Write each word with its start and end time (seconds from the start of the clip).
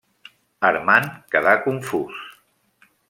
Armand 0.69 1.11
queda 1.35 1.53
confús. 1.67 2.19